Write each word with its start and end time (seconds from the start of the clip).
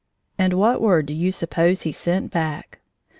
And 0.35 0.53
what 0.53 0.81
word 0.81 1.05
do 1.05 1.13
you 1.13 1.31
suppose 1.31 1.83
he 1.83 1.91
sent 1.91 2.31
back? 2.31 2.79